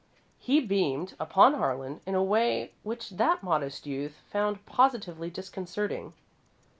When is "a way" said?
2.15-2.73